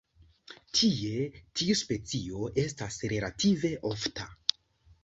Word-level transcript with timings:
Tie 0.77 1.27
tiu 1.61 1.75
specio 1.83 2.49
estas 2.65 2.99
relative 3.15 3.75
ofta. 3.93 4.31